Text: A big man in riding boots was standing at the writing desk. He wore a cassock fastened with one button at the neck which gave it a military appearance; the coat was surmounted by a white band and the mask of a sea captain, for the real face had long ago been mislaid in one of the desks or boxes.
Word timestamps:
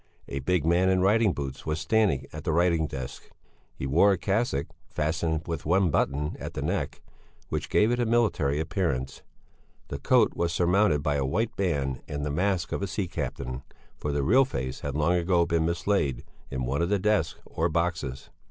A 0.27 0.39
big 0.39 0.65
man 0.65 0.89
in 0.89 1.01
riding 1.01 1.31
boots 1.31 1.63
was 1.63 1.79
standing 1.79 2.25
at 2.33 2.43
the 2.43 2.51
writing 2.51 2.87
desk. 2.87 3.29
He 3.75 3.85
wore 3.85 4.13
a 4.13 4.17
cassock 4.17 4.65
fastened 4.89 5.43
with 5.45 5.63
one 5.63 5.91
button 5.91 6.35
at 6.39 6.55
the 6.55 6.63
neck 6.63 7.03
which 7.49 7.69
gave 7.69 7.91
it 7.91 7.99
a 7.99 8.05
military 8.07 8.59
appearance; 8.59 9.21
the 9.89 9.99
coat 9.99 10.33
was 10.33 10.51
surmounted 10.51 11.03
by 11.03 11.17
a 11.17 11.23
white 11.23 11.55
band 11.55 12.01
and 12.07 12.25
the 12.25 12.31
mask 12.31 12.71
of 12.71 12.81
a 12.81 12.87
sea 12.87 13.07
captain, 13.07 13.61
for 13.99 14.11
the 14.11 14.23
real 14.23 14.43
face 14.43 14.79
had 14.79 14.95
long 14.95 15.13
ago 15.13 15.45
been 15.45 15.67
mislaid 15.67 16.23
in 16.49 16.65
one 16.65 16.81
of 16.81 16.89
the 16.89 16.97
desks 16.97 17.39
or 17.45 17.69
boxes. 17.69 18.31